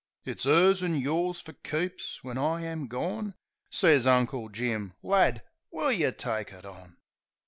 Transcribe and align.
"It's 0.25 0.47
'er's 0.47 0.81
an' 0.81 0.95
yours 0.95 1.41
fer 1.41 1.53
keeps 1.53 2.23
when 2.23 2.35
I 2.35 2.63
am 2.63 2.87
gone,'' 2.87 3.35
Sez 3.69 4.07
Uncle 4.07 4.49
Jim. 4.49 4.93
"Lad, 5.03 5.43
will 5.69 5.91
yeh 5.91 6.09
take 6.09 6.51
it 6.53 6.65
on?" 6.65 6.97